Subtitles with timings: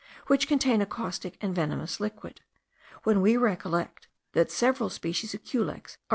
[0.25, 2.41] which contain a caustic and venomous liquid;
[3.03, 5.97] when we recollect that several species of culex are 1.